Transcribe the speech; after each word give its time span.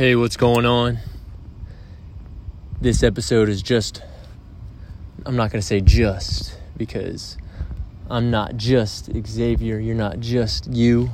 Hey, 0.00 0.16
what's 0.16 0.38
going 0.38 0.64
on? 0.64 0.98
This 2.80 3.02
episode 3.02 3.50
is 3.50 3.60
just, 3.60 4.02
I'm 5.26 5.36
not 5.36 5.52
going 5.52 5.60
to 5.60 5.66
say 5.66 5.82
just 5.82 6.58
because 6.74 7.36
I'm 8.08 8.30
not 8.30 8.56
just 8.56 9.10
Xavier. 9.26 9.78
You're 9.78 9.94
not 9.94 10.18
just 10.18 10.72
you. 10.72 11.10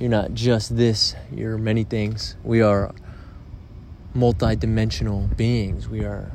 You're 0.00 0.10
not 0.10 0.34
just 0.34 0.76
this. 0.76 1.14
You're 1.30 1.56
many 1.56 1.84
things. 1.84 2.34
We 2.42 2.62
are 2.62 2.92
multidimensional 4.12 5.36
beings. 5.36 5.88
We 5.88 6.00
are 6.00 6.32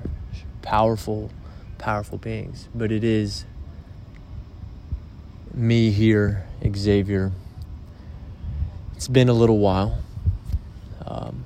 powerful, 0.62 1.30
powerful 1.78 2.20
beings. 2.20 2.70
But 2.74 2.90
it 2.94 3.04
is 3.04 3.44
me 5.54 5.92
here, 5.92 6.46
Xavier. 6.74 7.34
It's 8.96 9.10
been 9.10 9.28
a 9.28 9.34
little 9.34 9.60
while. 9.60 9.98
Um, 11.06 11.44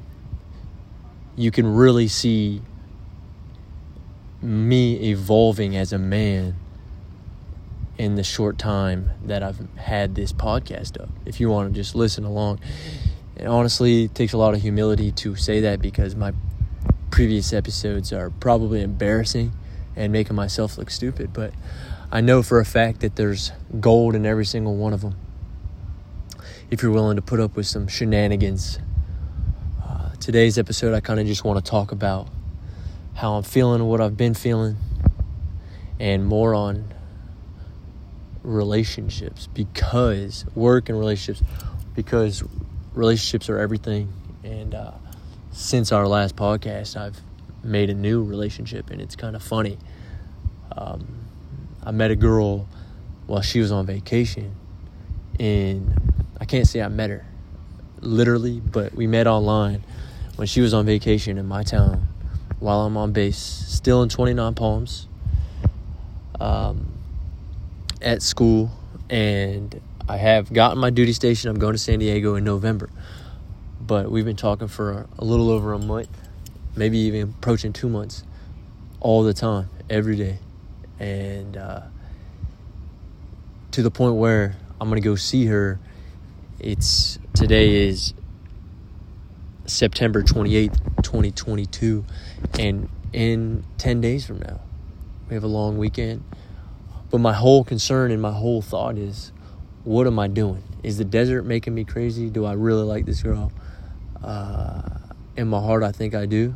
you 1.36 1.52
can 1.52 1.68
really 1.68 2.08
see 2.08 2.62
me 4.42 5.12
evolving 5.12 5.76
as 5.76 5.94
a 5.94 5.98
man 5.98 6.56
in 7.98 8.16
the 8.16 8.24
short 8.24 8.58
time 8.58 9.12
that 9.26 9.44
I've 9.44 9.60
had 9.76 10.16
this 10.16 10.34
podcast 10.34 11.02
up. 11.02 11.10
If 11.26 11.40
you 11.40 11.50
want 11.50 11.74
to 11.74 11.80
just 11.80 11.96
listen 11.96 12.24
along. 12.26 12.60
And 13.38 13.48
honestly, 13.48 14.06
it 14.06 14.16
takes 14.16 14.34
a 14.34 14.38
lot 14.38 14.54
of 14.54 14.62
humility 14.62 15.12
to 15.12 15.36
say 15.36 15.62
that 15.62 15.82
because 15.82 16.16
my 16.16 16.34
previous 17.10 17.54
episodes 17.54 18.12
are 18.12 18.30
probably 18.30 18.82
embarrassing 18.82 19.54
and 19.96 20.12
making 20.12 20.36
myself 20.36 20.78
look 20.78 20.90
stupid, 20.90 21.32
but 21.32 21.54
I 22.12 22.22
know 22.22 22.44
for 22.44 22.60
a 22.60 22.66
fact 22.66 23.02
that 23.02 23.16
there's 23.16 23.52
gold 23.80 24.16
in 24.16 24.26
every 24.26 24.46
single 24.46 24.76
one 24.76 24.94
of 24.94 25.02
them. 25.02 25.16
If 26.70 26.82
you're 26.82 26.92
willing 26.92 27.16
to 27.16 27.22
put 27.22 27.40
up 27.40 27.56
with 27.56 27.68
some 27.68 27.88
shenanigans. 27.88 28.80
Today's 30.20 30.58
episode, 30.58 30.94
I 30.94 31.02
kind 31.02 31.20
of 31.20 31.28
just 31.28 31.44
want 31.44 31.64
to 31.64 31.70
talk 31.70 31.92
about 31.92 32.30
how 33.14 33.34
I'm 33.34 33.44
feeling, 33.44 33.84
what 33.84 34.00
I've 34.00 34.16
been 34.16 34.34
feeling, 34.34 34.78
and 36.00 36.26
more 36.26 36.56
on 36.56 36.94
relationships 38.42 39.48
because 39.54 40.46
work 40.56 40.88
and 40.90 40.98
relationships 40.98 41.48
because 41.96 42.44
relationships 42.94 43.50
are 43.50 43.58
everything 43.60 44.14
and 44.44 44.76
uh, 44.76 44.92
since 45.52 45.94
our 45.94 46.06
last 46.08 46.36
podcast 46.36 46.98
i've 46.98 47.22
made 47.64 47.90
a 47.90 47.94
new 47.94 48.22
relationship 48.22 48.90
and 48.90 49.00
it's 49.00 49.16
kind 49.16 49.38
of 49.38 49.42
funny. 49.42 49.78
Um, 50.76 51.26
i 51.86 51.92
met 51.92 52.12
a 52.12 52.18
girl 52.18 52.68
while 53.28 53.42
she 53.42 53.62
was 53.62 53.72
on 53.72 53.86
vacation 53.86 54.54
and 55.40 56.22
i 56.38 56.44
can't 56.44 56.68
say 56.68 56.82
i 56.82 56.90
met 56.90 57.10
her 57.10 57.26
literally 58.04 58.60
but 58.60 58.94
we 58.94 59.08
met 59.08 59.28
online 59.28 59.84
when 60.36 60.48
she 60.48 60.62
was 60.62 60.74
on 60.74 60.86
vacation 60.86 61.38
in 61.38 61.46
my 61.46 61.64
town 61.64 62.08
while 62.60 62.82
i'm 62.82 62.98
on 62.98 63.12
base 63.12 63.38
still 63.38 64.04
in 64.04 64.10
29 64.10 64.54
palms 64.56 65.08
um, 66.40 66.92
at 68.02 68.22
school 68.22 68.72
and 69.10 69.80
I 70.08 70.18
have 70.18 70.52
gotten 70.52 70.80
my 70.80 70.90
duty 70.90 71.14
station. 71.14 71.50
I'm 71.50 71.60
going 71.60 71.74
to 71.74 71.80
San 71.80 72.00
Diego 72.00 72.36
in 72.36 72.44
November. 72.44 72.90
But 73.80 74.12
we've 74.12 74.26
been 74.26 74.36
talking 74.36 74.68
for 74.68 75.08
a 75.18 75.24
little 75.24 75.50
over 75.50 75.74
a 75.74 75.80
month, 75.80 76.10
maybe 76.76 76.98
even 77.00 77.30
approaching 77.30 77.74
two 77.74 77.90
months, 77.90 78.24
all 79.00 79.24
the 79.24 79.34
time, 79.34 79.70
every 79.90 80.16
day. 80.16 80.40
And 81.00 81.56
uh, 81.56 81.82
to 83.72 83.82
the 83.82 83.92
point 83.92 84.16
where 84.16 84.56
I'm 84.80 84.90
going 84.90 85.02
to 85.02 85.08
go 85.08 85.16
see 85.16 85.46
her. 85.46 85.80
It's 86.60 87.20
today 87.36 87.88
is 87.88 88.14
September 89.66 90.24
28th, 90.24 91.04
2022. 91.04 92.06
And 92.60 92.90
in 93.12 93.66
10 93.78 94.02
days 94.02 94.26
from 94.26 94.40
now, 94.40 94.62
we 95.28 95.36
have 95.36 95.44
a 95.44 95.48
long 95.48 95.78
weekend 95.78 96.24
but 97.14 97.20
my 97.20 97.34
whole 97.34 97.64
concern 97.64 98.10
and 98.10 98.20
my 98.20 98.32
whole 98.32 98.64
thought 98.64 98.98
is, 98.98 99.32
what 99.84 100.08
am 100.08 100.18
I 100.18 100.28
doing? 100.28 100.64
Is 100.82 100.98
the 100.98 101.06
desert 101.06 101.44
making 101.44 101.76
me 101.76 101.84
crazy? 101.84 102.28
Do 102.28 102.44
I 102.44 102.54
really 102.54 102.82
like 102.82 103.06
this 103.06 103.22
girl? 103.22 103.52
Uh, 104.24 104.82
in 105.38 105.48
my 105.48 105.60
heart, 105.60 105.84
I 105.84 105.92
think 105.92 106.16
I 106.16 106.26
do. 106.26 106.56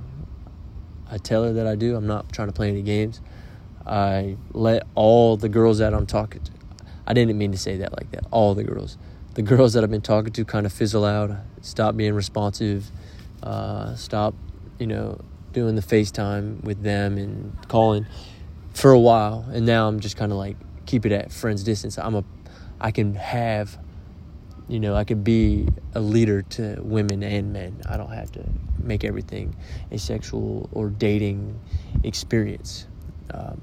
I 1.12 1.20
tell 1.20 1.44
her 1.44 1.54
that 1.54 1.68
I 1.68 1.76
do. 1.76 1.96
I'm 1.96 2.08
not 2.08 2.34
trying 2.34 2.48
to 2.48 2.54
play 2.54 2.70
any 2.70 2.82
games. 2.82 3.22
I 3.86 4.36
let 4.52 4.82
all 4.96 5.38
the 5.38 5.48
girls 5.48 5.78
that 5.78 5.94
I'm 5.94 6.08
talking 6.08 6.42
to, 6.42 6.52
I 7.06 7.14
didn't 7.14 7.38
mean 7.38 7.52
to 7.52 7.58
say 7.60 7.78
that 7.78 7.92
like 7.92 8.10
that, 8.10 8.26
all 8.32 8.56
the 8.56 8.64
girls. 8.64 8.98
The 9.38 9.44
girls 9.44 9.74
that 9.74 9.84
I've 9.84 9.92
been 9.92 10.02
talking 10.02 10.34
to 10.34 10.46
kind 10.46 10.66
of 10.66 10.74
fizzle 10.74 11.06
out, 11.06 11.30
stop 11.62 11.96
being 11.96 12.16
responsive, 12.16 12.90
uh, 13.44 13.94
stop, 13.94 14.34
you 14.80 14.88
know, 14.88 15.22
doing 15.52 15.76
the 15.76 15.84
FaceTime 15.84 16.64
with 16.64 16.82
them 16.82 17.20
and 17.20 17.56
calling 17.68 18.08
for 18.74 18.90
a 18.90 19.00
while, 19.00 19.46
and 19.54 19.64
now 19.64 19.88
I'm 19.88 20.00
just 20.00 20.18
kind 20.18 20.32
of 20.32 20.40
like 20.40 20.58
keep 20.88 21.06
it 21.06 21.12
at 21.12 21.32
friends 21.32 21.64
distance. 21.64 22.00
I'm 22.00 22.16
a, 22.16 22.24
I 22.82 22.90
can 22.90 23.14
have, 23.14 23.78
you 24.68 24.80
know, 24.80 24.96
I 24.96 25.04
could 25.04 25.24
be 25.24 25.68
a 25.94 26.00
leader 26.00 26.42
to 26.42 26.80
women 26.82 27.22
and 27.22 27.54
men. 27.54 27.80
I 27.88 27.96
don't 27.96 28.12
have 28.12 28.32
to 28.32 28.44
make 28.82 29.04
everything 29.04 29.56
a 29.92 30.00
sexual 30.00 30.68
or 30.72 30.90
dating 30.90 31.62
experience. 32.04 32.88
Um, 33.32 33.62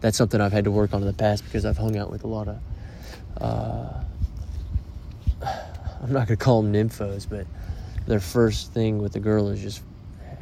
that's 0.00 0.16
something 0.16 0.40
I've 0.40 0.52
had 0.52 0.64
to 0.64 0.70
work 0.70 0.94
on 0.94 1.02
in 1.02 1.06
the 1.06 1.12
past 1.12 1.44
because 1.44 1.66
I've 1.66 1.76
hung 1.76 1.98
out 1.98 2.10
with 2.10 2.24
a 2.24 2.28
lot 2.28 2.48
of. 2.48 2.58
Uh, 3.36 4.04
I'm 6.02 6.12
not 6.12 6.26
gonna 6.26 6.36
call 6.36 6.62
them 6.62 6.72
nymphos, 6.72 7.28
but 7.28 7.46
their 8.06 8.20
first 8.20 8.72
thing 8.72 8.98
with 8.98 9.12
the 9.12 9.20
girl 9.20 9.48
is 9.48 9.60
just 9.60 9.82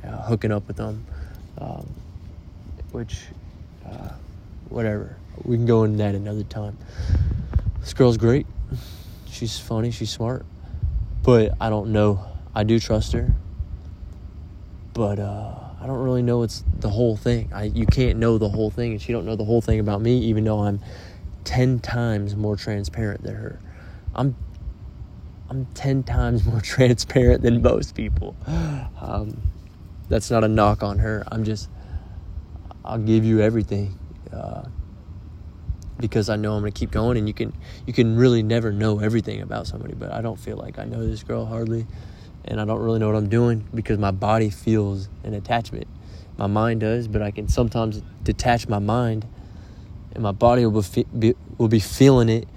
uh, 0.05 0.23
hooking 0.23 0.53
up 0.53 0.67
with 0.69 0.77
them, 0.77 1.05
um, 1.59 1.89
which 2.93 3.19
uh, 3.87 4.11
whatever. 4.69 5.17
We 5.45 5.57
can 5.57 5.67
go 5.67 5.85
into 5.85 5.99
that 5.99 6.15
another 6.15 6.45
time. 6.45 6.77
This 7.81 7.95
girl's 7.95 8.17
great. 8.17 8.47
She's 9.31 9.59
funny. 9.59 9.91
She's 9.91 10.11
smart. 10.11 10.45
But 11.23 11.55
I 11.61 11.71
don't 11.71 11.93
know. 11.93 12.25
I 12.55 12.65
do 12.65 12.81
trust 12.81 13.13
her. 13.13 13.35
But 14.95 15.19
uh, 15.19 15.55
I 15.81 15.87
don't 15.87 16.03
really 16.03 16.23
know 16.23 16.43
it's 16.43 16.65
the 16.81 16.89
whole 16.89 17.17
thing. 17.17 17.51
I, 17.55 17.65
you 17.65 17.87
can't 17.87 18.19
know 18.19 18.39
the 18.39 18.49
whole 18.49 18.71
thing, 18.71 18.93
and 18.93 19.03
she 19.03 19.13
don't 19.13 19.25
know 19.27 19.37
the 19.37 19.45
whole 19.45 19.61
thing 19.61 19.79
about 19.79 20.01
me, 20.01 20.19
even 20.19 20.45
though 20.45 20.61
I'm 20.61 20.81
ten 21.45 21.79
times 21.79 22.35
more 22.35 22.57
transparent 22.57 23.23
than 23.23 23.37
her. 23.37 23.61
I'm 24.15 24.35
I'm 25.51 25.67
ten 25.75 26.03
times 26.03 26.45
more 26.45 26.61
transparent 26.63 27.43
than 27.43 27.63
most 27.63 27.95
people. 27.95 28.37
Um, 29.01 29.41
that's 30.09 30.31
not 30.31 30.45
a 30.45 30.49
knock 30.49 30.83
on 30.83 30.99
her. 30.99 31.25
I'm 31.31 31.45
just 31.45 31.69
I'll 32.85 32.99
give 32.99 33.25
you 33.25 33.41
everything 33.41 33.99
uh, 34.33 34.63
because 35.99 36.31
I 36.31 36.37
know 36.37 36.55
I'm 36.55 36.63
gonna 36.63 36.71
keep 36.73 36.91
going. 36.91 37.19
And 37.19 37.29
you 37.29 37.35
can 37.35 37.53
you 37.87 37.93
can 37.93 38.17
really 38.17 38.43
never 38.43 38.73
know 38.73 39.01
everything 39.01 39.43
about 39.43 39.67
somebody, 39.67 39.95
but 39.95 40.13
I 40.13 40.23
don't 40.23 40.39
feel 40.39 40.57
like 40.57 40.79
I 40.79 40.85
know 40.85 41.07
this 41.07 41.23
girl 41.23 41.45
hardly, 41.45 41.87
and 42.45 42.61
I 42.61 42.65
don't 42.65 42.81
really 42.81 42.99
know 42.99 43.09
what 43.09 43.17
I'm 43.17 43.29
doing 43.29 43.67
because 43.75 43.99
my 43.99 44.11
body 44.11 44.51
feels 44.51 45.09
an 45.25 45.35
attachment. 45.35 45.87
My 46.37 46.47
mind 46.47 46.81
does, 46.81 47.09
but 47.09 47.21
I 47.21 47.31
can 47.31 47.49
sometimes 47.49 48.03
detach 48.23 48.69
my 48.69 48.79
mind, 48.79 49.27
and 50.13 50.23
my 50.23 50.33
body 50.33 50.65
will 50.67 50.85
be, 51.19 51.35
will 51.59 51.69
be 51.69 51.81
feeling 51.81 52.29
it, 52.29 52.49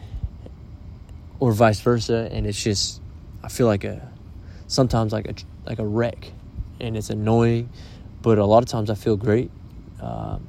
or 1.42 1.52
vice 1.52 1.82
versa, 1.82 2.30
and 2.32 2.48
it's 2.48 2.64
just 2.64 3.02
I 3.44 3.50
feel 3.50 3.68
like 3.68 3.84
a 3.84 4.10
sometimes 4.68 5.12
like 5.12 5.28
a 5.28 5.36
like 5.66 5.80
a 5.80 5.86
wreck, 5.86 6.32
and 6.80 6.96
it's 6.96 7.10
annoying, 7.10 7.70
but 8.22 8.38
a 8.38 8.46
lot 8.46 8.64
of 8.64 8.70
times 8.70 8.90
I 8.90 8.96
feel 8.96 9.18
great 9.18 9.52
um, 10.02 10.48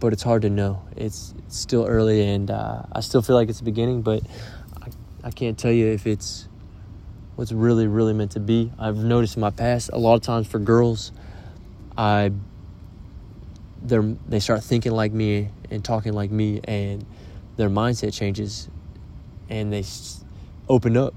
but 0.00 0.12
it's 0.12 0.22
hard 0.22 0.42
to 0.42 0.50
know. 0.50 0.82
It's, 0.96 1.34
it's 1.38 1.58
still 1.58 1.84
early, 1.84 2.26
and 2.26 2.50
uh, 2.50 2.82
I 2.92 3.00
still 3.00 3.20
feel 3.20 3.34
like 3.34 3.48
it's 3.48 3.58
the 3.58 3.64
beginning, 3.64 4.02
but 4.02 4.22
I, 4.80 4.88
I 5.24 5.30
can't 5.30 5.58
tell 5.58 5.72
you 5.72 5.86
if 5.88 6.06
it's 6.06 6.48
what's 7.34 7.50
really, 7.50 7.88
really 7.88 8.12
meant 8.12 8.32
to 8.32 8.40
be. 8.40 8.72
I've 8.78 8.96
noticed 8.96 9.36
in 9.36 9.40
my 9.40 9.50
past, 9.50 9.90
a 9.92 9.98
lot 9.98 10.14
of 10.14 10.22
times 10.22 10.46
for 10.46 10.58
girls, 10.58 11.12
I 11.96 12.32
they 13.82 13.98
they 14.28 14.40
start 14.40 14.62
thinking 14.62 14.92
like 14.92 15.12
me 15.12 15.50
and 15.70 15.84
talking 15.84 16.12
like 16.12 16.30
me, 16.30 16.60
and 16.64 17.04
their 17.58 17.68
mindset 17.68 18.14
changes, 18.14 18.70
and 19.50 19.70
they 19.70 19.84
open 20.68 20.96
up, 20.96 21.12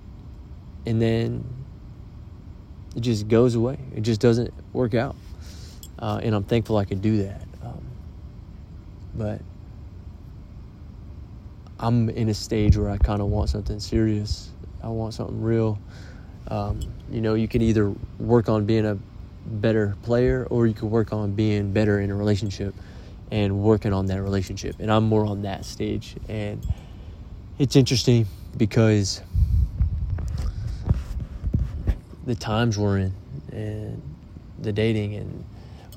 and 0.86 1.00
then 1.02 1.46
it 2.96 3.02
just 3.02 3.28
goes 3.28 3.56
away. 3.56 3.78
It 3.96 4.02
just 4.02 4.20
doesn't 4.20 4.52
work 4.74 4.96
out. 4.96 5.16
Uh, 6.00 6.20
and 6.24 6.34
I'm 6.34 6.44
thankful 6.44 6.78
I 6.78 6.86
could 6.86 7.02
do 7.02 7.24
that. 7.24 7.44
Um, 7.64 7.86
but 9.14 9.42
I'm 11.80 12.10
in 12.10 12.28
a 12.30 12.34
stage 12.34 12.76
where 12.76 12.90
I 12.90 12.98
kind 12.98 13.22
of 13.22 13.28
want 13.28 13.50
something 13.50 13.80
serious. 13.80 14.50
I 14.84 14.88
want 14.88 15.14
something 15.14 15.42
real. 15.42 15.80
Um, 16.48 16.80
you 17.12 17.22
know, 17.22 17.36
you 17.36 17.48
can 17.48 17.62
either 17.62 17.94
work 18.18 18.50
on 18.50 18.66
being 18.66 18.88
a 18.88 18.98
better 19.46 19.96
player 20.02 20.48
or 20.50 20.66
you 20.66 20.74
can 20.74 20.90
work 20.90 21.14
on 21.14 21.34
being 21.34 21.72
better 21.72 22.02
in 22.02 22.10
a 22.10 22.16
relationship 22.16 22.74
and 23.32 23.60
working 23.60 23.94
on 23.94 24.06
that 24.08 24.22
relationship. 24.22 24.76
And 24.80 24.92
I'm 24.92 25.06
more 25.06 25.26
on 25.26 25.44
that 25.44 25.66
stage. 25.66 26.16
And 26.28 26.66
it's 27.58 27.76
interesting 27.76 28.28
because 28.58 29.22
the 32.26 32.36
times 32.36 32.78
we're 32.78 33.00
in 33.00 33.14
and 33.52 34.02
the 34.60 34.72
dating 34.72 35.16
and 35.16 35.44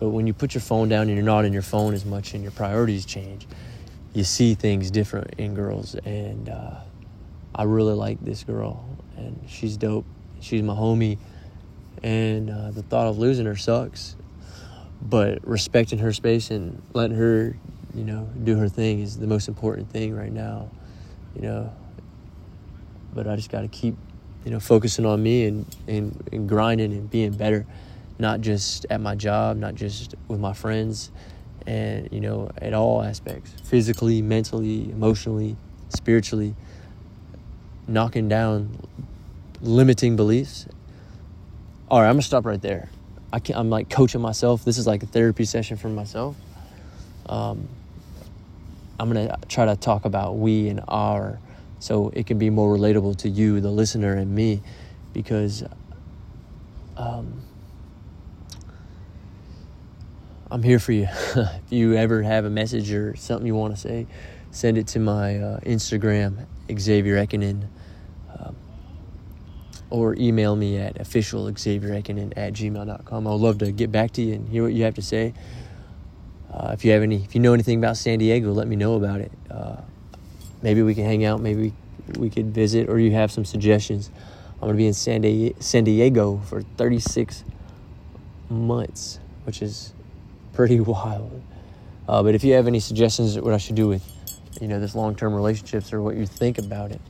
but 0.01 0.09
when 0.09 0.27
you 0.27 0.35
put 0.35 0.55
your 0.55 0.61
phone 0.61 0.89
down 0.89 1.03
and 1.03 1.15
you're 1.15 1.23
not 1.23 1.45
in 1.45 1.53
your 1.53 1.63
phone 1.63 1.95
as 1.95 2.05
much 2.05 2.35
and 2.35 2.43
your 2.43 2.53
priorities 2.53 3.05
change 3.05 3.47
you 4.15 4.25
see 4.25 4.55
things 4.55 4.91
different 4.91 5.33
in 5.39 5.55
girls 5.55 5.95
and 6.07 6.49
uh, 6.49 6.77
i 7.55 7.63
really 7.63 7.93
like 7.93 8.19
this 8.25 8.43
girl 8.43 8.85
and 9.17 9.39
she's 9.47 9.77
dope 9.77 10.07
she's 10.41 10.63
my 10.63 10.75
homie 10.75 11.19
and 12.03 12.51
uh, 12.51 12.71
the 12.71 12.83
thought 12.83 13.07
of 13.07 13.19
losing 13.19 13.47
her 13.47 13.57
sucks 13.57 14.17
but 15.05 15.47
respecting 15.47 15.99
her 15.99 16.13
space 16.13 16.51
and 16.51 16.83
letting 16.95 17.17
her 17.17 17.57
you 17.95 18.05
know 18.05 18.29
do 18.43 18.57
her 18.57 18.69
thing 18.69 19.01
is 19.01 19.19
the 19.19 19.27
most 19.27 19.49
important 19.49 19.91
thing 19.91 20.15
right 20.15 20.33
now 20.33 20.71
you 21.37 21.43
know. 21.43 21.73
But 23.13 23.29
i 23.29 23.37
just 23.37 23.51
got 23.51 23.61
to 23.61 23.69
keep 23.69 23.97
you 24.45 24.51
know 24.51 24.61
focusing 24.61 25.07
on 25.07 25.23
me 25.23 25.47
and, 25.47 25.67
and, 25.87 26.29
and 26.33 26.49
grinding 26.49 26.93
and 26.93 27.09
being 27.09 27.33
better 27.33 27.67
not 28.19 28.41
just 28.41 28.87
at 28.91 29.01
my 29.01 29.15
job 29.15 29.57
not 29.57 29.75
just 29.75 30.15
with 30.29 30.41
my 30.41 30.53
friends 30.53 31.11
and 31.67 32.09
you 32.13 32.21
know 32.21 32.51
at 32.59 32.75
all 32.75 33.03
aspects 33.03 33.53
physically 33.63 34.21
mentally 34.23 34.91
emotionally 34.91 35.57
spiritually 35.89 36.55
knocking 37.87 38.29
down 38.29 38.77
limiting 39.61 40.17
beliefs. 40.17 40.67
All 41.91 42.01
right 42.01 42.09
i'm 42.09 42.15
gonna 42.15 42.23
stop 42.23 42.45
right 42.45 42.61
there 42.61 42.89
I 43.33 43.41
can, 43.41 43.57
i'm 43.57 43.71
like 43.71 43.91
coaching 43.91 44.21
myself. 44.21 44.65
This 44.65 44.79
is 44.79 44.87
like 44.87 45.03
a 45.03 45.07
therapy 45.07 45.45
session 45.45 45.77
for 45.77 45.89
myself. 45.89 46.37
Um, 47.27 47.69
i'm 48.99 49.09
gonna 49.13 49.37
try 49.49 49.65
to 49.67 49.77
talk 49.77 50.05
about 50.05 50.37
we 50.37 50.69
and 50.69 50.81
our 50.89 51.39
so 51.79 52.11
it 52.15 52.27
can 52.27 52.39
be 52.39 52.51
more 52.51 52.77
relatable 52.77 53.17
to 53.19 53.29
you 53.29 53.61
the 53.61 53.71
listener 53.71 54.15
and 54.15 54.35
me 54.35 54.63
because 55.13 55.65
um, 56.97 57.43
i'm 60.51 60.63
here 60.63 60.79
for 60.79 60.93
you. 60.93 61.09
If 61.37 61.73
you 61.73 61.95
ever 61.95 62.23
have 62.23 62.45
a 62.45 62.51
message 62.51 62.93
or 62.93 63.17
something 63.17 63.47
you 63.47 63.55
want 63.55 63.75
to 63.75 63.81
say 63.81 64.07
send 64.51 64.79
it 64.79 64.87
to 64.89 65.01
my 65.01 65.39
uh, 65.39 65.61
instagram 65.61 66.47
xavier 66.79 67.17
Ekinen 67.17 67.67
or 69.95 70.17
email 70.17 70.57
me 70.57 70.77
at 70.77 70.97
officialxavierekinen 70.97 72.33
at 72.37 72.53
gmail.com. 72.53 73.27
I 73.29 73.31
would 73.31 73.41
love 73.41 73.59
to 73.59 73.71
get 73.71 73.93
back 73.93 74.11
to 74.15 74.23
you 74.23 74.35
and 74.35 74.49
hear 74.49 74.65
what 74.65 74.73
you 74.73 74.83
have 74.83 74.97
to 74.97 75.03
say. 75.03 75.33
Uh, 76.53 76.71
if 76.73 76.85
you 76.85 76.91
have 76.91 77.05
any, 77.05 77.23
if 77.23 77.37
you 77.37 77.41
know 77.41 77.55
anything 77.55 77.79
about 77.79 77.97
San 77.97 78.19
Diego, 78.19 78.51
let 78.51 78.67
me 78.67 78.75
know 78.75 78.97
about 78.97 79.21
it. 79.21 79.31
Uh, 79.49 79.77
maybe 80.63 80.83
we 80.83 80.97
can 80.97 81.05
hang 81.05 81.25
out. 81.25 81.41
Maybe 81.41 81.73
we 82.19 82.29
could 82.29 82.53
visit, 82.53 82.89
or 82.89 82.99
you 82.99 83.13
have 83.13 83.31
some 83.31 83.45
suggestions. 83.45 84.11
I'm 84.55 84.63
going 84.63 84.73
to 84.73 84.77
be 84.77 84.89
in 84.89 84.95
San, 84.95 85.21
Di- 85.21 85.55
San 85.61 85.85
Diego 85.85 86.39
for 86.39 86.63
36 86.63 87.45
months, 88.51 89.21
which 89.45 89.63
is 89.63 89.93
pretty 90.55 90.81
wild. 90.81 91.41
Uh, 92.09 92.21
but 92.25 92.35
if 92.35 92.43
you 92.43 92.55
have 92.55 92.67
any 92.67 92.81
suggestions 92.81 93.39
what 93.39 93.55
I 93.55 93.59
should 93.59 93.77
do 93.77 93.87
with, 93.87 94.05
you 94.61 94.67
know, 94.67 94.81
this 94.81 94.97
long-term 94.97 95.33
relationships 95.33 95.93
or 95.93 96.03
what 96.03 96.17
you 96.17 96.27
think 96.27 96.59
about 96.59 96.91
it, 96.91 97.01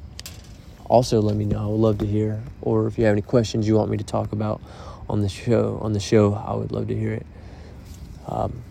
also 0.87 1.21
let 1.21 1.37
me 1.37 1.45
know. 1.45 1.59
I 1.59 1.67
would 1.67 1.81
love 1.81 1.99
to 1.99 2.07
hear. 2.07 2.43
Or 2.63 2.87
if 2.87 2.99
you 2.99 3.05
have 3.05 3.13
any 3.13 3.23
questions 3.23 3.67
you 3.67 3.77
want 3.77 3.91
me 3.91 3.97
to 3.97 4.05
talk 4.05 4.33
about 4.33 4.61
on 5.09 5.21
the 5.21 5.29
show, 5.29 5.79
on 5.83 5.93
the 5.93 6.01
show, 6.01 6.35
I 6.35 6.55
would 6.55 6.73
love 6.73 6.89
to 6.89 6.97
hear 6.97 7.13
it. 7.15 7.27
Um, 8.27 8.63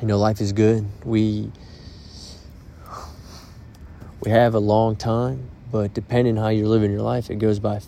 you 0.00 0.06
know, 0.06 0.18
life 0.18 0.40
is 0.40 0.52
good. 0.52 0.86
We 1.04 1.50
we 4.20 4.30
have 4.30 4.54
a 4.54 4.60
long 4.60 4.96
time, 4.96 5.50
but 5.70 5.94
depending 5.94 6.36
how 6.36 6.48
you're 6.48 6.68
living 6.68 6.90
your 6.90 7.02
life, 7.02 7.30
it 7.30 7.36
goes 7.36 7.58
by. 7.58 7.80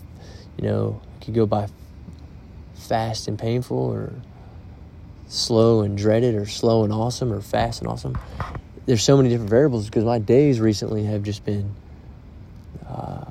You 0.57 0.67
know, 0.67 1.01
it 1.15 1.25
could 1.25 1.33
go 1.33 1.45
by 1.45 1.67
fast 2.75 3.27
and 3.27 3.39
painful, 3.39 3.77
or 3.77 4.13
slow 5.27 5.81
and 5.81 5.97
dreaded, 5.97 6.35
or 6.35 6.45
slow 6.45 6.83
and 6.83 6.91
awesome, 6.91 7.31
or 7.31 7.41
fast 7.41 7.81
and 7.81 7.89
awesome. 7.89 8.17
There's 8.85 9.03
so 9.03 9.15
many 9.15 9.29
different 9.29 9.49
variables 9.49 9.85
because 9.85 10.03
my 10.03 10.19
days 10.19 10.59
recently 10.59 11.05
have 11.05 11.23
just 11.23 11.45
been 11.45 11.75
uh, 12.87 13.25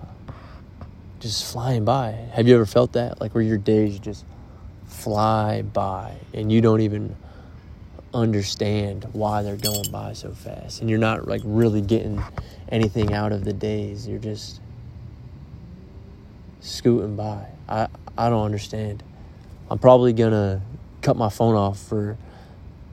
just 1.21 1.53
flying 1.53 1.85
by. 1.85 2.13
Have 2.33 2.49
you 2.49 2.55
ever 2.55 2.67
felt 2.67 2.93
that? 2.93 3.21
Like 3.21 3.35
where 3.35 3.43
your 3.43 3.59
days 3.59 3.99
just 3.99 4.25
fly 4.87 5.63
by 5.63 6.17
and 6.35 6.51
you 6.51 6.61
don't 6.61 6.81
even 6.81 7.15
understand 8.13 9.07
why 9.13 9.43
they're 9.43 9.57
going 9.57 9.91
by 9.91 10.13
so 10.13 10.33
fast. 10.33 10.81
And 10.81 10.91
you're 10.91 10.99
not 10.99 11.29
like 11.29 11.43
really 11.45 11.81
getting 11.81 12.23
anything 12.71 13.13
out 13.13 13.33
of 13.33 13.45
the 13.45 13.53
days. 13.53 14.07
You're 14.07 14.19
just 14.19 14.61
scooting 16.61 17.17
by. 17.17 17.47
I 17.69 17.89
I 18.19 18.29
don't 18.29 18.45
understand. 18.45 19.03
I'm 19.71 19.79
probably 19.79 20.13
gonna 20.13 20.63
cut 21.03 21.17
my 21.17 21.29
phone 21.29 21.55
off 21.55 21.79
for 21.79 22.19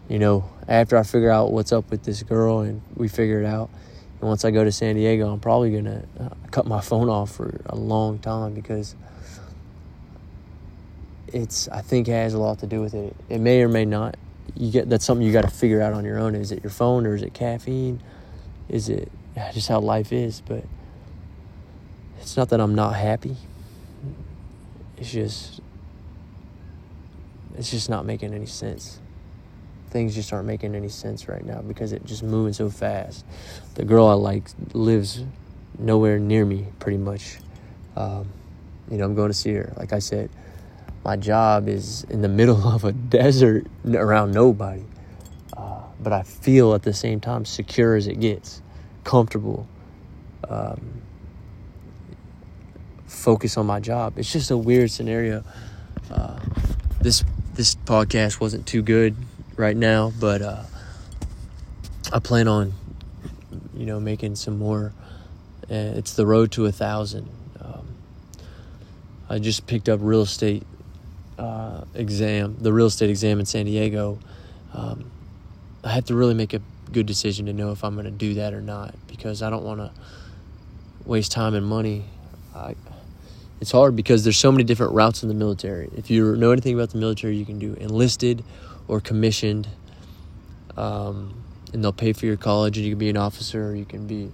you 0.10 0.20
know, 0.20 0.50
after 0.68 0.98
I 0.98 1.04
figure 1.04 1.30
out 1.30 1.52
what's 1.52 1.72
up 1.72 1.90
with 1.92 2.04
this 2.04 2.24
girl 2.24 2.62
and 2.62 2.82
we 2.96 3.08
figure 3.08 3.42
it 3.42 3.46
out. 3.46 3.70
And 4.20 4.28
once 4.28 4.44
I 4.44 4.52
go 4.52 4.64
to 4.64 4.72
San 4.72 4.96
Diego, 4.96 5.32
I'm 5.32 5.40
probably 5.40 5.72
going 5.72 5.86
to 5.86 6.04
uh, 6.20 6.30
cut 6.50 6.66
my 6.66 6.82
phone 6.82 7.10
off 7.10 7.32
for 7.32 7.62
a 7.68 7.76
long 7.76 8.18
time 8.20 8.54
because 8.54 8.96
it's, 11.28 11.68
I 11.68 11.82
think, 11.82 12.08
has 12.08 12.34
a 12.34 12.40
lot 12.40 12.60
to 12.60 12.68
do 12.68 12.82
with 12.82 12.96
it. 12.96 13.16
It 13.30 13.40
may 13.40 13.62
or 13.62 13.68
may 13.68 13.86
not. 13.86 14.18
You 14.56 14.72
get 14.72 14.90
that's 14.90 15.06
something 15.06 15.26
you 15.26 15.34
got 15.34 15.44
to 15.44 15.50
figure 15.50 15.82
out 15.82 15.94
on 15.94 16.04
your 16.04 16.18
own. 16.18 16.34
Is 16.34 16.52
it 16.52 16.64
your 16.64 16.72
phone 16.72 17.06
or 17.06 17.14
is 17.16 17.22
it 17.22 17.34
caffeine? 17.34 18.02
Is 18.70 18.90
it 18.90 19.12
just 19.54 19.68
how 19.68 19.80
life 19.80 20.12
is? 20.12 20.42
But 20.42 20.64
it's 22.20 22.36
not 22.36 22.50
that 22.50 22.60
I'm 22.60 22.74
not 22.74 22.96
happy. 22.96 23.36
It's 24.98 25.12
just, 25.12 25.60
it's 27.56 27.70
just 27.70 27.88
not 27.88 28.06
making 28.06 28.34
any 28.34 28.48
sense 28.48 29.00
things 29.90 30.14
just 30.16 30.34
aren't 30.34 30.48
making 30.48 30.76
any 30.76 30.90
sense 30.90 31.28
right 31.28 31.46
now 31.46 31.62
because 31.62 31.94
it's 31.94 32.06
just 32.06 32.24
moving 32.24 32.54
so 32.54 32.70
fast. 32.70 33.26
The 33.76 33.86
girl 33.86 34.08
I 34.08 34.14
like 34.14 34.50
lives 34.74 35.24
nowhere 35.78 36.20
near 36.20 36.46
me, 36.46 36.68
pretty 36.80 36.98
much. 36.98 37.38
Um, 37.96 38.28
you 38.90 38.98
know, 38.98 39.06
I'm 39.06 39.16
going 39.16 39.30
to 39.30 39.38
see 39.38 39.54
her. 39.54 39.74
Like 39.78 39.94
I 39.94 40.00
said, 40.00 40.30
my 41.04 41.16
job 41.16 41.68
is 41.68 42.04
in 42.10 42.22
the 42.22 42.28
middle 42.40 42.68
of 42.68 42.84
a 42.84 42.92
desert 42.92 43.68
around 43.86 44.32
nobody. 44.32 44.84
Uh, 45.56 45.82
but 46.00 46.14
I 46.14 46.24
feel 46.24 46.74
at 46.74 46.84
the 46.84 46.94
same 46.94 47.20
time 47.20 47.46
secure 47.46 47.96
as 47.96 48.08
it 48.08 48.20
gets, 48.20 48.62
comfortable. 49.04 49.68
Um, 50.48 51.02
focus 53.06 53.58
on 53.58 53.66
my 53.66 53.80
job. 53.80 54.20
It's 54.20 54.32
just 54.32 54.52
a 54.52 54.58
weird 54.58 54.92
scenario. 54.92 55.44
Uh, 56.12 56.40
this 57.02 57.24
this 57.54 57.74
podcast 57.74 58.40
wasn't 58.40 58.68
too 58.68 58.84
good 58.84 59.16
right 59.58 59.76
now, 59.76 60.14
but 60.20 60.42
uh, 60.42 60.64
I 62.14 62.20
plan 62.20 62.48
on, 62.48 62.74
you 63.76 63.86
know, 63.86 64.00
making 64.00 64.36
some 64.36 64.58
more. 64.58 64.94
Uh, 65.70 65.98
it's 65.98 66.14
the 66.14 66.26
road 66.26 66.52
to 66.54 66.66
a 66.68 66.72
thousand. 66.72 67.28
Um, 67.60 67.88
I 69.30 69.40
just 69.40 69.68
picked 69.68 69.90
up 69.90 70.00
real 70.02 70.22
estate 70.22 70.64
uh, 71.38 71.82
exam, 71.94 72.58
the 72.62 72.72
real 72.72 72.86
estate 72.86 73.10
exam 73.10 73.40
in 73.40 73.46
San 73.46 73.66
Diego. 73.66 74.20
Um, 74.74 75.12
I 75.84 75.90
have 75.90 76.06
to 76.06 76.16
really 76.16 76.34
make 76.34 76.54
a 76.54 76.62
good 76.92 77.06
decision 77.06 77.48
to 77.48 77.54
know 77.54 77.72
if 77.72 77.84
I'm 77.84 77.96
going 77.96 78.06
to 78.06 78.12
do 78.12 78.36
that 78.36 78.54
or 78.54 78.62
not 78.62 78.96
because 79.08 79.42
I 79.42 79.50
don't 79.50 79.64
want 79.64 79.80
to 79.80 79.92
waste 81.06 81.32
time 81.32 81.54
and 81.56 81.66
money. 81.66 82.06
I, 82.56 82.76
it's 83.60 83.72
hard 83.72 83.96
because 83.96 84.24
there's 84.24 84.38
so 84.38 84.52
many 84.52 84.64
different 84.64 84.94
routes 84.94 85.24
in 85.24 85.30
the 85.30 85.36
military. 85.36 85.90
If 85.96 86.12
you 86.12 86.36
know 86.36 86.52
anything 86.52 86.76
about 86.76 86.92
the 86.92 87.00
military, 87.00 87.36
you 87.36 87.46
can 87.46 87.60
do 87.60 87.74
enlisted 87.74 88.44
or 88.88 89.00
commissioned, 89.02 89.68
um, 90.76 91.44
and 91.74 91.84
they'll 91.84 91.92
pay 91.92 92.14
for 92.14 92.26
your 92.26 92.38
college, 92.38 92.78
and 92.78 92.86
you 92.86 92.94
can 92.94 93.00
be 93.00 93.10
an 93.10 93.18
officer, 93.18 93.70
or 93.70 93.76
you 93.76 93.86
can 93.86 94.08
be 94.08 94.32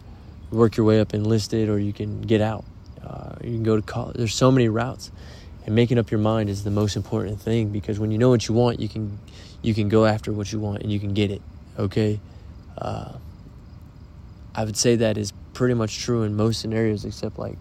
work 0.52 0.78
your 0.78 0.86
way 0.86 1.00
up 1.00 1.14
enlisted, 1.14 1.70
or 1.70 1.80
you 1.80 1.94
can 1.94 2.22
get 2.22 2.42
out. 2.42 2.66
Uh, 3.04 3.36
you 3.44 3.52
can 3.52 3.64
go 3.64 3.76
to 3.76 3.82
college. 3.82 4.16
There's 4.18 4.36
so 4.36 4.52
many 4.52 4.70
routes, 4.70 5.12
and 5.66 5.76
making 5.76 5.98
up 5.98 6.12
your 6.12 6.20
mind 6.20 6.50
is 6.50 6.64
the 6.64 6.72
most 6.72 6.96
important 6.96 7.42
thing 7.42 7.70
because 7.70 8.00
when 8.00 8.12
you 8.12 8.18
know 8.18 8.30
what 8.30 8.48
you 8.48 8.54
want, 8.54 8.80
you 8.80 8.90
can 8.90 9.18
you 9.62 9.74
can 9.74 9.90
go 9.90 10.06
after 10.06 10.32
what 10.32 10.52
you 10.52 10.60
want 10.60 10.84
and 10.84 10.92
you 10.92 11.00
can 11.00 11.14
get 11.14 11.32
it. 11.32 11.42
Okay, 11.80 12.20
uh, 12.78 13.14
I 14.54 14.64
would 14.64 14.78
say 14.78 14.98
that 14.98 15.18
is 15.18 15.34
pretty 15.54 15.74
much 15.74 16.00
true 16.00 16.24
in 16.24 16.36
most 16.36 16.62
scenarios, 16.62 17.06
except 17.06 17.40
like 17.40 17.58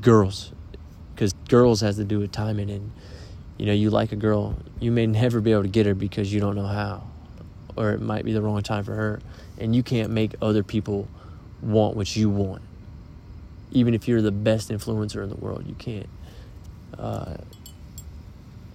girls, 0.00 0.52
because 1.14 1.32
girls 1.48 1.80
has 1.80 1.96
to 1.96 2.04
do 2.04 2.18
with 2.18 2.32
timing 2.32 2.70
and 2.70 2.92
you 3.58 3.66
know, 3.66 3.72
you 3.72 3.90
like 3.90 4.12
a 4.12 4.16
girl, 4.16 4.56
you 4.80 4.90
may 4.90 5.06
never 5.06 5.40
be 5.40 5.52
able 5.52 5.62
to 5.62 5.68
get 5.68 5.86
her 5.86 5.94
because 5.94 6.32
you 6.32 6.40
don't 6.40 6.56
know 6.56 6.66
how, 6.66 7.04
or 7.76 7.92
it 7.92 8.00
might 8.00 8.24
be 8.24 8.32
the 8.32 8.42
wrong 8.42 8.62
time 8.62 8.84
for 8.84 8.94
her, 8.94 9.20
and 9.58 9.74
you 9.74 9.82
can't 9.82 10.10
make 10.10 10.34
other 10.42 10.62
people 10.62 11.08
want 11.62 11.96
what 11.96 12.14
you 12.14 12.28
want. 12.28 12.62
Even 13.72 13.94
if 13.94 14.06
you're 14.06 14.22
the 14.22 14.32
best 14.32 14.70
influencer 14.70 15.22
in 15.22 15.28
the 15.28 15.36
world, 15.36 15.66
you 15.66 15.74
can't. 15.74 16.08
Uh, 16.98 17.36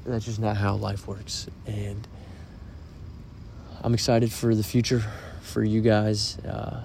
that's 0.05 0.25
just 0.25 0.39
not 0.39 0.57
how 0.57 0.75
life 0.75 1.07
works, 1.07 1.47
and 1.67 2.07
I'm 3.83 3.93
excited 3.93 4.31
for 4.31 4.55
the 4.55 4.63
future 4.63 5.03
for 5.41 5.63
you 5.63 5.81
guys. 5.81 6.39
Uh, 6.39 6.83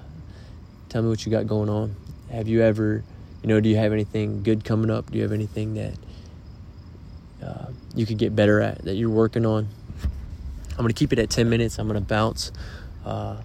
tell 0.89 1.03
me 1.03 1.09
what 1.09 1.25
you 1.25 1.33
got 1.33 1.47
going 1.47 1.69
on. 1.69 1.97
Have 2.31 2.49
you 2.49 2.63
ever, 2.63 3.05
you 3.43 3.49
know, 3.49 3.61
do 3.61 3.69
you 3.69 3.77
have 3.77 3.93
anything 3.93 4.43
good 4.43 4.65
coming 4.65 4.91
up? 4.91 5.11
Do 5.11 5.17
you 5.17 5.23
have 5.23 5.33
anything 5.33 5.75
that 5.75 5.95
you 7.97 8.07
could 8.07 8.19
get 8.19 8.37
better 8.37 8.61
at 8.61 8.85
that 8.85 8.95
you're 8.95 9.11
working 9.11 9.45
on. 9.45 9.69
I'm 10.73 10.83
going 10.83 10.89
to 10.89 10.95
keep 10.95 11.13
it 11.13 11.19
at 11.19 11.31
10 11.31 11.49
minutes. 11.49 11.79
I'm 11.79 11.89
going 11.89 12.01
to 12.01 12.07
bounce. 12.07 12.53
Uh, 13.05 13.41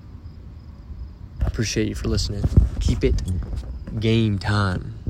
I 1.42 1.46
appreciate 1.46 1.88
you 1.88 1.96
for 1.96 2.10
listening. 2.10 2.44
Keep 2.82 3.04
it 3.04 3.22
game 4.00 4.38
time. 4.38 5.01